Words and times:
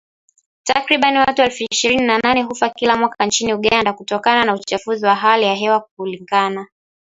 Takriban 0.63 1.17
watu 1.17 1.41
elfu 1.41 1.63
ishirini 1.71 2.03
na 2.05 2.17
nane 2.17 2.43
hufa 2.43 2.69
kila 2.69 2.95
mwaka 2.97 3.25
nchini 3.25 3.53
Uganda 3.53 3.93
kutokana 3.93 4.45
na 4.45 4.55
uchafuzi 4.55 5.05
wa 5.05 5.15
hali 5.15 5.45
ya 5.45 5.55
hewa 5.55 5.79
kulingana 5.79 6.67